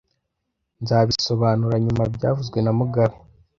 Nzabisobanura 0.81 1.75
nyuma 1.85 2.03
byavuzwe 2.15 2.57
na 2.61 2.71
mugabe 2.79 3.17